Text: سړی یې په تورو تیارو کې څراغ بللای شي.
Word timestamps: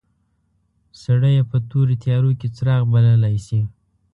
سړی 1.01 1.31
یې 1.37 1.43
په 1.51 1.57
تورو 1.69 1.93
تیارو 2.03 2.31
کې 2.39 2.47
څراغ 2.55 2.81
بللای 2.91 3.37
شي. 3.45 3.61